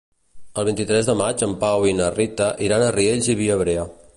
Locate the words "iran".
2.69-2.87